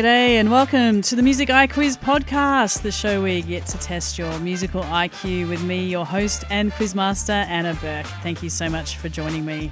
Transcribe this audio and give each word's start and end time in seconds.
G'day 0.00 0.40
and 0.40 0.50
welcome 0.50 1.02
to 1.02 1.14
the 1.14 1.20
Music 1.20 1.50
IQ 1.50 1.74
Quiz 1.74 1.98
podcast, 1.98 2.80
the 2.80 2.90
show 2.90 3.20
where 3.20 3.34
you 3.34 3.42
get 3.42 3.66
to 3.66 3.76
test 3.76 4.18
your 4.18 4.38
musical 4.38 4.80
IQ 4.84 5.46
with 5.50 5.62
me, 5.62 5.84
your 5.84 6.06
host 6.06 6.42
and 6.48 6.72
quizmaster, 6.72 7.34
Anna 7.34 7.74
Burke. 7.82 8.06
Thank 8.22 8.42
you 8.42 8.48
so 8.48 8.70
much 8.70 8.96
for 8.96 9.10
joining 9.10 9.44
me. 9.44 9.70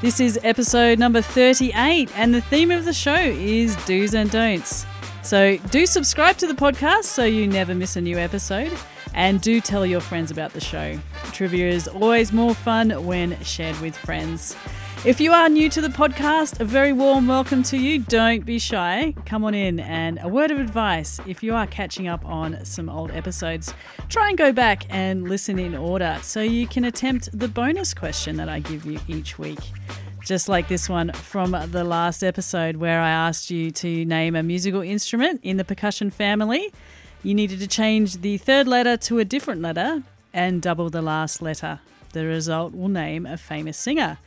This 0.00 0.20
is 0.20 0.40
episode 0.42 0.98
number 0.98 1.20
38, 1.20 2.10
and 2.16 2.32
the 2.32 2.40
theme 2.40 2.70
of 2.70 2.86
the 2.86 2.94
show 2.94 3.14
is 3.14 3.76
do's 3.84 4.14
and 4.14 4.30
don'ts. 4.30 4.86
So, 5.22 5.58
do 5.68 5.84
subscribe 5.84 6.38
to 6.38 6.46
the 6.46 6.54
podcast 6.54 7.04
so 7.04 7.24
you 7.24 7.46
never 7.46 7.74
miss 7.74 7.96
a 7.96 8.00
new 8.00 8.16
episode, 8.16 8.72
and 9.12 9.38
do 9.42 9.60
tell 9.60 9.84
your 9.84 10.00
friends 10.00 10.30
about 10.30 10.54
the 10.54 10.62
show. 10.62 10.98
Trivia 11.32 11.68
is 11.68 11.88
always 11.88 12.32
more 12.32 12.54
fun 12.54 13.04
when 13.04 13.38
shared 13.42 13.78
with 13.82 13.98
friends. 13.98 14.56
If 15.04 15.20
you 15.20 15.32
are 15.32 15.48
new 15.48 15.68
to 15.68 15.80
the 15.80 15.88
podcast, 15.88 16.60
a 16.60 16.64
very 16.64 16.92
warm 16.92 17.26
welcome 17.26 17.64
to 17.64 17.76
you. 17.76 17.98
Don't 17.98 18.46
be 18.46 18.60
shy. 18.60 19.16
Come 19.26 19.42
on 19.42 19.52
in. 19.52 19.80
And 19.80 20.20
a 20.22 20.28
word 20.28 20.52
of 20.52 20.60
advice 20.60 21.18
if 21.26 21.42
you 21.42 21.56
are 21.56 21.66
catching 21.66 22.06
up 22.06 22.24
on 22.24 22.64
some 22.64 22.88
old 22.88 23.10
episodes, 23.10 23.74
try 24.08 24.28
and 24.28 24.38
go 24.38 24.52
back 24.52 24.84
and 24.90 25.28
listen 25.28 25.58
in 25.58 25.74
order 25.74 26.20
so 26.22 26.40
you 26.40 26.68
can 26.68 26.84
attempt 26.84 27.36
the 27.36 27.48
bonus 27.48 27.94
question 27.94 28.36
that 28.36 28.48
I 28.48 28.60
give 28.60 28.86
you 28.86 29.00
each 29.08 29.40
week. 29.40 29.58
Just 30.24 30.48
like 30.48 30.68
this 30.68 30.88
one 30.88 31.10
from 31.14 31.50
the 31.50 31.82
last 31.82 32.22
episode, 32.22 32.76
where 32.76 33.00
I 33.00 33.10
asked 33.10 33.50
you 33.50 33.72
to 33.72 34.04
name 34.04 34.36
a 34.36 34.42
musical 34.44 34.82
instrument 34.82 35.40
in 35.42 35.56
the 35.56 35.64
percussion 35.64 36.10
family. 36.10 36.72
You 37.24 37.34
needed 37.34 37.58
to 37.58 37.66
change 37.66 38.18
the 38.18 38.38
third 38.38 38.68
letter 38.68 38.96
to 38.98 39.18
a 39.18 39.24
different 39.24 39.62
letter 39.62 40.04
and 40.32 40.62
double 40.62 40.90
the 40.90 41.02
last 41.02 41.42
letter. 41.42 41.80
The 42.12 42.26
result 42.26 42.74
will 42.74 42.88
name 42.88 43.24
a 43.24 43.38
famous 43.38 43.78
singer. 43.78 44.18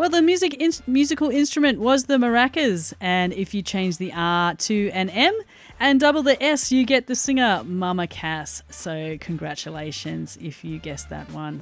Well, 0.00 0.08
the 0.08 0.22
music 0.22 0.54
in- 0.54 0.72
musical 0.86 1.28
instrument 1.28 1.78
was 1.78 2.04
the 2.04 2.16
maracas, 2.16 2.94
and 3.02 3.34
if 3.34 3.52
you 3.52 3.60
change 3.60 3.98
the 3.98 4.14
R 4.14 4.54
to 4.54 4.88
an 4.94 5.10
M 5.10 5.38
and 5.78 6.00
double 6.00 6.22
the 6.22 6.42
S, 6.42 6.72
you 6.72 6.86
get 6.86 7.06
the 7.06 7.14
singer 7.14 7.62
Mama 7.66 8.06
Cass. 8.06 8.62
So, 8.70 9.18
congratulations 9.20 10.38
if 10.40 10.64
you 10.64 10.78
guessed 10.78 11.10
that 11.10 11.30
one. 11.32 11.60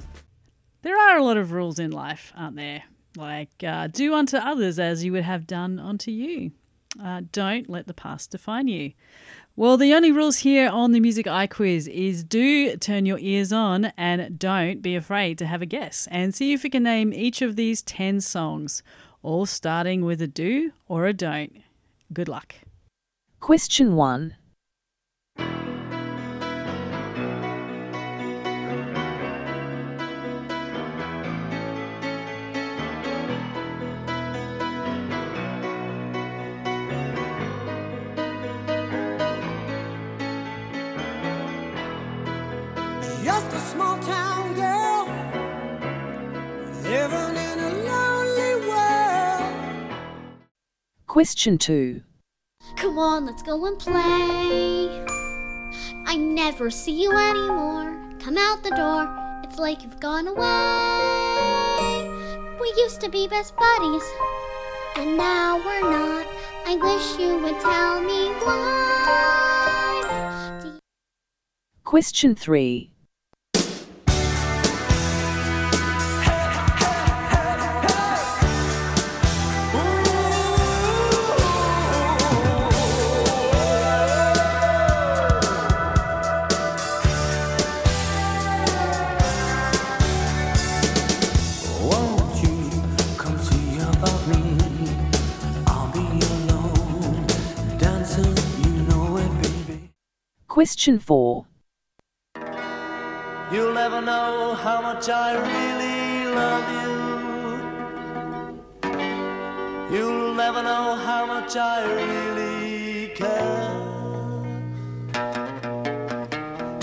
There 0.83 0.97
are 0.97 1.17
a 1.17 1.23
lot 1.25 1.35
of 1.35 1.51
rules 1.51 1.79
in 1.79 1.91
life, 1.91 2.31
aren't 2.33 2.55
there? 2.55 2.83
Like, 3.17 3.61
uh, 3.61 3.87
do 3.87 4.13
unto 4.13 4.37
others 4.37 4.79
as 4.79 5.03
you 5.03 5.11
would 5.11 5.25
have 5.25 5.45
done 5.45 5.77
unto 5.77 6.09
you. 6.09 6.51
Uh, 6.97 7.23
don't 7.33 7.69
let 7.69 7.87
the 7.87 7.93
past 7.93 8.31
define 8.31 8.69
you. 8.69 8.93
Well, 9.59 9.75
the 9.75 9.93
only 9.93 10.13
rules 10.13 10.37
here 10.37 10.69
on 10.69 10.93
the 10.93 11.01
Music 11.01 11.25
iQuiz 11.25 11.89
is 11.89 12.23
do 12.23 12.77
turn 12.77 13.05
your 13.05 13.19
ears 13.19 13.51
on 13.51 13.91
and 13.97 14.39
don't 14.39 14.81
be 14.81 14.95
afraid 14.95 15.37
to 15.39 15.45
have 15.47 15.61
a 15.61 15.65
guess 15.65 16.07
and 16.11 16.33
see 16.33 16.53
if 16.53 16.63
you 16.63 16.69
can 16.69 16.83
name 16.83 17.11
each 17.11 17.41
of 17.41 17.57
these 17.57 17.81
10 17.81 18.21
songs, 18.21 18.83
all 19.21 19.45
starting 19.45 20.05
with 20.05 20.21
a 20.21 20.27
do 20.27 20.71
or 20.87 21.07
a 21.07 21.13
don't. 21.13 21.57
Good 22.13 22.29
luck. 22.29 22.55
Question 23.41 23.97
1. 23.97 24.33
Small 43.69 43.97
town 43.99 44.53
girl 44.55 45.05
living 46.81 47.35
in 47.37 47.59
a 47.59 47.69
lonely 47.89 48.55
world. 48.67 49.53
Question 51.05 51.59
2. 51.59 52.01
Come 52.77 52.97
on, 52.97 53.27
let's 53.27 53.43
go 53.43 53.65
and 53.65 53.77
play. 53.77 55.05
I 56.07 56.15
never 56.17 56.71
see 56.71 57.03
you 57.03 57.11
anymore. 57.11 57.95
Come 58.19 58.39
out 58.39 58.63
the 58.63 58.71
door, 58.71 59.07
it's 59.43 59.59
like 59.59 59.83
you've 59.83 59.99
gone 59.99 60.27
away. 60.27 60.39
We 62.59 62.73
used 62.75 63.01
to 63.01 63.09
be 63.09 63.27
best 63.27 63.55
buddies, 63.55 64.03
and 64.95 65.15
now 65.15 65.57
we're 65.57 65.81
not. 65.81 66.25
I 66.65 66.75
wish 66.75 67.19
you 67.19 67.37
would 67.37 67.59
tell 67.61 68.01
me 68.01 68.29
why. 68.43 69.69
Question 71.83 72.33
3. 72.33 72.89
Question 100.59 100.99
4. 100.99 101.45
You'll 103.49 103.73
never 103.73 104.01
know 104.01 104.55
how 104.55 104.81
much 104.81 105.07
I 105.07 105.35
really 105.47 106.25
love 106.35 106.67
you. 109.89 109.97
You'll 109.97 110.33
never 110.33 110.61
know 110.61 110.95
how 110.95 111.25
much 111.25 111.55
I 111.55 111.85
really 111.93 113.07
care. 113.15 113.71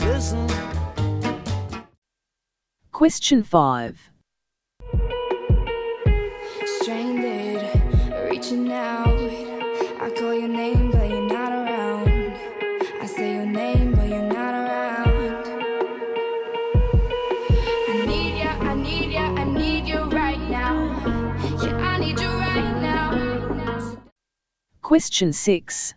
Listen. 0.09 0.49
Question 2.93 3.43
5. 3.43 4.11
Question 24.87 25.33
6. 25.33 25.95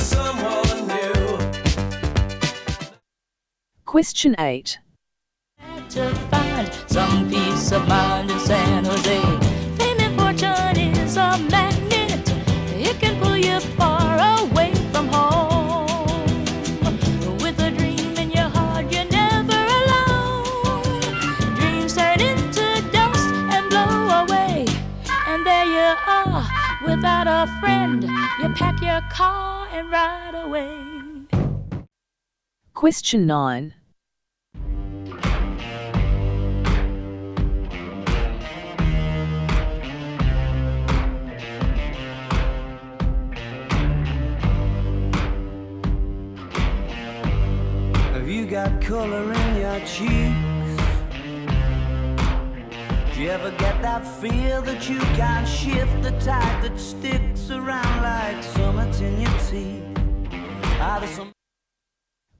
Someone 0.00 0.86
new. 0.86 1.38
Question 3.84 4.36
8. 4.38 4.78
without 27.02 27.26
a 27.26 27.48
friend. 27.58 28.04
You 28.04 28.48
pack 28.54 28.80
your 28.80 29.00
car 29.10 29.66
and 29.72 29.90
ride 29.90 30.36
away. 30.36 30.70
Question 32.74 33.26
9. 33.26 33.74
Have 48.12 48.28
you 48.28 48.46
got 48.46 48.80
color 48.80 49.32
in 49.32 49.56
your 49.56 49.80
cheeks? 49.80 50.51
You 53.22 53.30
ever 53.30 53.52
get 53.52 53.80
that 53.82 54.04
feel 54.20 54.62
that 54.62 54.88
you 54.88 54.98
can't 54.98 55.46
shift 55.46 56.02
the 56.02 56.10
type 56.18 56.62
that 56.62 56.76
sticks 56.76 57.50
around 57.50 58.02
like 58.02 58.42
summits 58.42 58.98
in 58.98 59.20
your 59.20 59.30
teeth? 59.48 59.84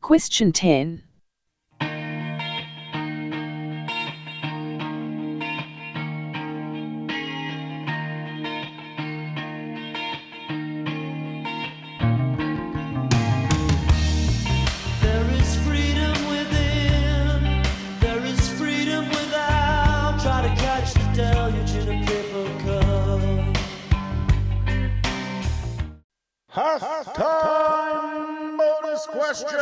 Question 0.01 0.51
10. 0.51 1.05
Halftime 26.55 28.59
bonus 28.59 29.07
question. 29.07 29.57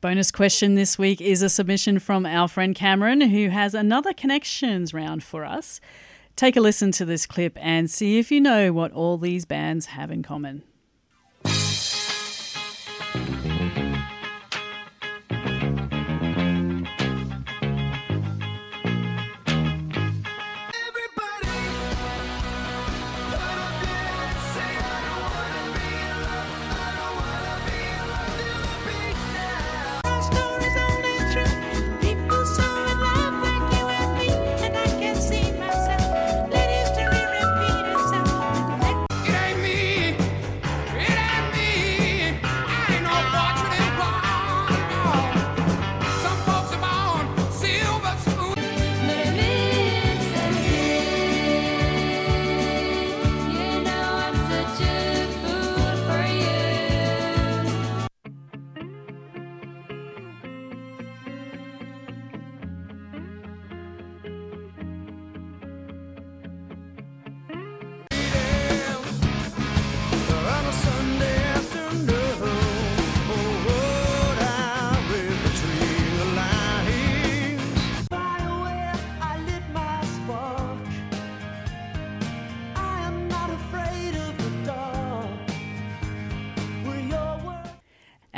Bonus 0.00 0.30
question 0.30 0.76
this 0.76 0.96
week 0.96 1.20
is 1.20 1.42
a 1.42 1.48
submission 1.48 1.98
from 1.98 2.24
our 2.24 2.46
friend 2.46 2.76
Cameron, 2.76 3.22
who 3.22 3.48
has 3.48 3.74
another 3.74 4.12
connections 4.12 4.94
round 4.94 5.24
for 5.24 5.44
us. 5.44 5.80
Take 6.36 6.56
a 6.56 6.60
listen 6.60 6.92
to 6.92 7.04
this 7.04 7.26
clip 7.26 7.58
and 7.60 7.90
see 7.90 8.20
if 8.20 8.30
you 8.30 8.40
know 8.40 8.72
what 8.72 8.92
all 8.92 9.18
these 9.18 9.44
bands 9.44 9.86
have 9.86 10.12
in 10.12 10.22
common. 10.22 10.62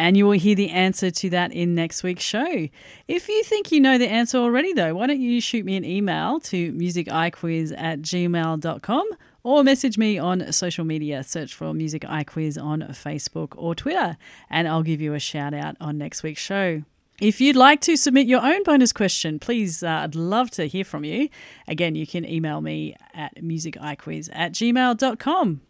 And 0.06 0.16
you 0.16 0.24
will 0.24 0.38
hear 0.38 0.54
the 0.54 0.70
answer 0.70 1.10
to 1.10 1.30
that 1.30 1.50
in 1.50 1.74
next 1.74 2.04
week's 2.04 2.22
show. 2.22 2.68
If 3.08 3.28
you 3.28 3.42
think 3.42 3.72
you 3.72 3.80
know 3.80 3.98
the 3.98 4.06
answer 4.06 4.38
already, 4.38 4.72
though, 4.72 4.94
why 4.94 5.08
don't 5.08 5.20
you 5.20 5.40
shoot 5.40 5.64
me 5.64 5.74
an 5.74 5.84
email 5.84 6.38
to 6.42 6.72
musiciquiquiz 6.74 7.74
at 7.76 8.02
gmail.com 8.02 9.10
or 9.42 9.64
message 9.64 9.98
me 9.98 10.16
on 10.16 10.52
social 10.52 10.84
media. 10.84 11.24
Search 11.24 11.52
for 11.52 11.74
Music 11.74 12.02
iQuiz 12.02 12.56
on 12.62 12.82
Facebook 12.82 13.54
or 13.56 13.74
Twitter, 13.74 14.16
and 14.48 14.68
I'll 14.68 14.84
give 14.84 15.00
you 15.00 15.12
a 15.12 15.18
shout 15.18 15.52
out 15.52 15.76
on 15.80 15.98
next 15.98 16.22
week's 16.22 16.40
show. 16.40 16.84
If 17.20 17.40
you'd 17.40 17.56
like 17.56 17.80
to 17.80 17.96
submit 17.96 18.28
your 18.28 18.46
own 18.46 18.62
bonus 18.62 18.92
question, 18.92 19.40
please, 19.40 19.82
uh, 19.82 19.88
I'd 19.88 20.14
love 20.14 20.52
to 20.52 20.68
hear 20.68 20.84
from 20.84 21.02
you. 21.02 21.30
Again, 21.66 21.96
you 21.96 22.06
can 22.06 22.24
email 22.24 22.60
me 22.60 22.94
at 23.12 23.34
musiciquiz 23.42 24.30
at 24.32 24.52
gmail.com. 24.52 25.62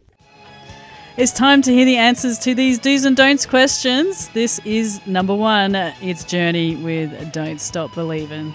It's 1.17 1.31
time 1.31 1.63
to 1.63 1.73
hear 1.73 1.83
the 1.83 1.97
answers 1.97 2.37
to 2.39 2.53
these 2.53 2.77
do's 2.77 3.03
and 3.03 3.17
don'ts 3.17 3.47
questions. 3.47 4.29
This 4.29 4.59
is 4.63 5.01
number 5.07 5.33
one. 5.33 5.73
It's 5.73 6.23
Journey 6.23 6.75
with 6.75 7.33
Don't 7.33 7.59
Stop 7.59 7.95
Believing. 7.95 8.53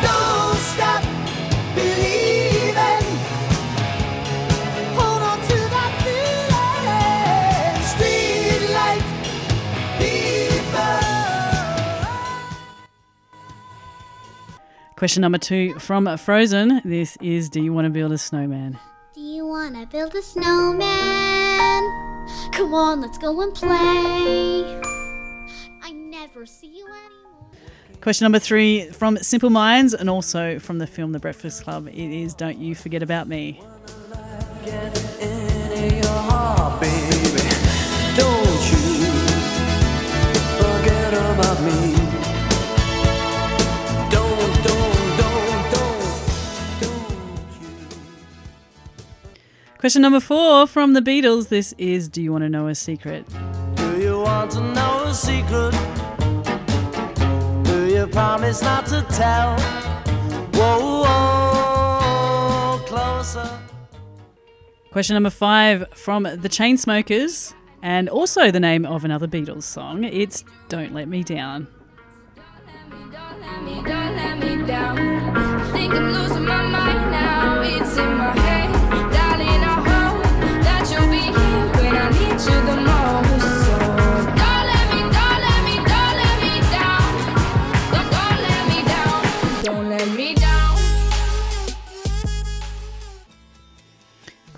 Don't 0.00 0.56
stop 0.56 1.02
believing. 1.74 3.04
Hold 4.96 5.22
on 5.22 5.38
to 5.42 5.58
that 5.68 5.92
feeling. 6.00 7.82
Street 7.92 8.72
light 8.72 9.04
people. 10.64 10.96
Question 14.96 15.20
number 15.20 15.36
two 15.36 15.78
from 15.78 16.16
Frozen. 16.16 16.80
This 16.86 17.18
is 17.20 17.50
Do 17.50 17.62
you 17.62 17.74
want 17.74 17.84
to 17.84 17.90
build 17.90 18.12
a 18.12 18.18
snowman? 18.18 18.78
Do 19.52 19.58
you 19.58 19.64
wanna 19.64 19.84
build 19.84 20.14
a 20.14 20.22
snowman? 20.22 20.80
Come 22.52 22.72
on, 22.72 23.02
let's 23.02 23.18
go 23.18 23.38
and 23.42 23.54
play. 23.54 24.80
I 25.82 25.92
never 25.92 26.46
see 26.46 26.68
you 26.68 26.86
anymore. 26.86 27.50
Question 28.00 28.24
number 28.24 28.38
three 28.38 28.88
from 28.92 29.18
Simple 29.18 29.50
Minds 29.50 29.92
and 29.92 30.08
also 30.08 30.58
from 30.58 30.78
the 30.78 30.86
film 30.86 31.12
The 31.12 31.18
Breakfast 31.18 31.64
Club. 31.64 31.86
It 31.88 31.94
is 31.98 32.32
Don't 32.32 32.56
You 32.56 32.74
Forget 32.74 33.02
About 33.02 33.28
Me. 33.28 33.60
Question 49.82 50.02
number 50.02 50.20
four 50.20 50.68
from 50.68 50.92
the 50.92 51.00
Beatles. 51.00 51.48
This 51.48 51.74
is 51.76 52.08
Do 52.08 52.22
You 52.22 52.30
Want 52.30 52.42
to 52.42 52.48
Know 52.48 52.68
a 52.68 52.74
Secret? 52.76 53.26
Do 53.74 54.00
you 54.00 54.20
want 54.20 54.52
to 54.52 54.60
know 54.60 55.02
a 55.06 55.12
secret? 55.12 55.72
Do 57.64 57.86
you 57.92 58.06
promise 58.06 58.62
not 58.62 58.86
to 58.86 59.04
tell? 59.10 59.58
Whoa, 60.52 61.02
whoa, 61.02 62.78
closer. 62.86 63.58
Question 64.92 65.14
number 65.14 65.30
five 65.30 65.88
from 65.94 66.22
the 66.22 66.48
Chainsmokers 66.48 67.52
and 67.82 68.08
also 68.08 68.52
the 68.52 68.60
name 68.60 68.86
of 68.86 69.04
another 69.04 69.26
Beatles 69.26 69.64
song. 69.64 70.04
It's 70.04 70.44
Don't 70.68 70.94
Let 70.94 71.08
Me 71.08 71.24
Down. 71.24 71.66
Don't 72.36 73.40
let 73.40 73.64
me, 73.64 73.74
don't 73.82 74.14
let 74.14 74.38
me 74.38 74.64
down. 74.64 75.36
I 75.36 75.72
think 75.72 75.92
I'm 75.92 76.71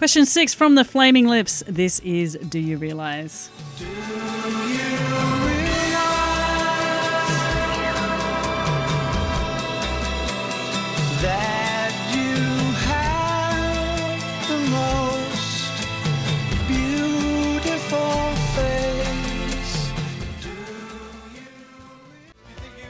Question 0.05 0.27
six 0.27 0.53
from 0.53 0.75
the 0.75 0.85
Flaming 0.85 1.27
Lips. 1.27 1.63
This 1.67 1.99
is 2.01 2.39
Do 2.49 2.59
You 2.59 2.77
Realize? 2.77 3.49
that 3.79 4.34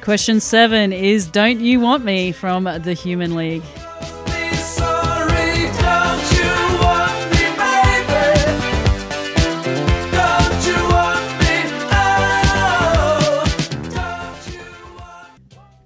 Question 0.05 0.39
seven 0.39 0.93
is 0.93 1.27
Don't 1.27 1.61
You 1.61 1.81
Want 1.81 2.05
Me 2.05 2.31
from 2.31 2.65
The 2.65 2.93
Human 2.93 3.35
League. 3.35 3.63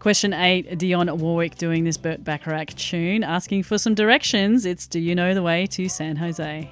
Question 0.00 0.32
eight 0.32 0.68
Dionne 0.70 1.16
Warwick 1.16 1.54
doing 1.54 1.84
this 1.84 1.96
Burt 1.96 2.24
Bacharach 2.24 2.74
tune, 2.74 3.22
asking 3.22 3.62
for 3.62 3.78
some 3.78 3.94
directions. 3.94 4.64
It's 4.66 4.88
Do 4.88 4.98
You 4.98 5.14
Know 5.14 5.32
the 5.32 5.44
Way 5.44 5.66
to 5.66 5.88
San 5.88 6.16
Jose? 6.16 6.68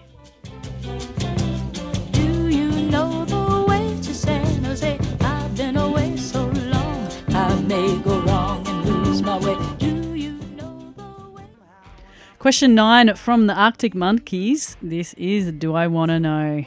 Question 12.46 12.76
nine 12.76 13.12
from 13.16 13.48
the 13.48 13.54
Arctic 13.54 13.92
Monkeys. 13.92 14.76
This 14.80 15.14
is 15.14 15.50
Do 15.50 15.74
I 15.74 15.88
Want 15.88 16.10
to 16.12 16.20
Know? 16.20 16.64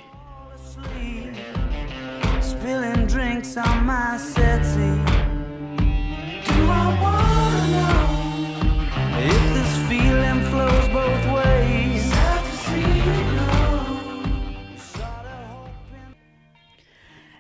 Spilling 2.42 3.08
drinks 3.08 3.56
on 3.56 3.86
my. 3.86 4.18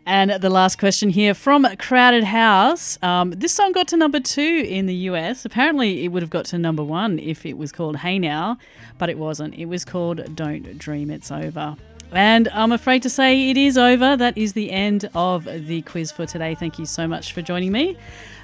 And 0.09 0.31
the 0.31 0.49
last 0.49 0.79
question 0.79 1.11
here 1.11 1.35
from 1.35 1.67
Crowded 1.77 2.23
House. 2.23 2.97
Um, 3.03 3.29
this 3.29 3.53
song 3.53 3.73
got 3.73 3.89
to 3.89 3.95
number 3.95 4.19
two 4.19 4.65
in 4.67 4.87
the 4.87 4.95
US. 4.95 5.45
Apparently, 5.45 6.03
it 6.03 6.07
would 6.07 6.23
have 6.23 6.31
got 6.31 6.45
to 6.45 6.57
number 6.57 6.83
one 6.83 7.19
if 7.19 7.45
it 7.45 7.59
was 7.59 7.71
called 7.71 7.97
Hey 7.97 8.17
Now, 8.17 8.57
but 8.97 9.11
it 9.11 9.19
wasn't. 9.19 9.53
It 9.53 9.65
was 9.65 9.85
called 9.85 10.35
Don't 10.35 10.79
Dream 10.79 11.11
It's 11.11 11.31
Over. 11.31 11.75
And 12.11 12.47
I'm 12.49 12.71
afraid 12.71 13.03
to 13.03 13.09
say 13.09 13.49
it 13.49 13.57
is 13.57 13.77
over. 13.77 14.17
That 14.17 14.37
is 14.37 14.53
the 14.53 14.71
end 14.71 15.09
of 15.13 15.45
the 15.45 15.81
quiz 15.83 16.11
for 16.11 16.25
today. 16.25 16.55
Thank 16.55 16.79
you 16.79 16.85
so 16.85 17.07
much 17.07 17.33
for 17.33 17.41
joining 17.41 17.71
me. 17.71 17.97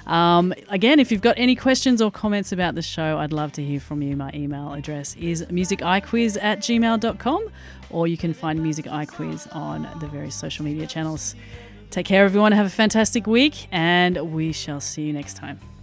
Um, 0.06 0.54
again, 0.68 1.00
if 1.00 1.10
you've 1.10 1.20
got 1.20 1.36
any 1.36 1.56
questions 1.56 2.00
or 2.00 2.10
comments 2.10 2.52
about 2.52 2.76
the 2.76 2.82
show, 2.82 3.18
I'd 3.18 3.32
love 3.32 3.52
to 3.52 3.62
hear 3.62 3.80
from 3.80 4.02
you. 4.02 4.16
My 4.16 4.30
email 4.34 4.72
address 4.72 5.16
is 5.16 5.44
musiciquiz 5.46 6.38
at 6.40 6.60
gmail.com, 6.60 7.48
or 7.90 8.06
you 8.06 8.16
can 8.16 8.32
find 8.32 8.62
Music 8.62 8.86
iQuiz 8.86 9.54
on 9.54 9.88
the 9.98 10.06
various 10.06 10.36
social 10.36 10.64
media 10.64 10.86
channels. 10.86 11.34
Take 11.90 12.06
care, 12.06 12.24
everyone. 12.24 12.52
Have 12.52 12.66
a 12.66 12.70
fantastic 12.70 13.26
week, 13.26 13.66
and 13.72 14.32
we 14.32 14.52
shall 14.52 14.80
see 14.80 15.02
you 15.02 15.12
next 15.12 15.34
time. 15.36 15.75